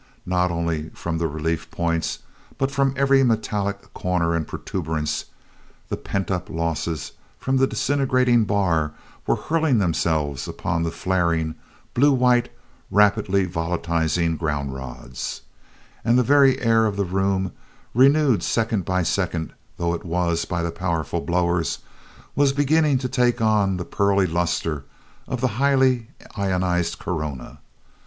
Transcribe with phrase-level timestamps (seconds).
[0.25, 2.17] Not only from the relief points,
[2.57, 5.25] but from every metallic corner and protuberance
[5.89, 8.93] the pent up losses from the disintegrating bar
[9.27, 11.53] were hurling themselves upon the flaring,
[11.93, 12.51] blue white,
[12.89, 15.43] rapidly volatilizing ground rods;
[16.03, 17.51] and the very air of the room,
[17.93, 21.77] renewed second by second though it was by the powerful blowers,
[22.35, 24.83] was beginning to take on the pearly luster
[25.27, 27.59] of the highly ionized corona.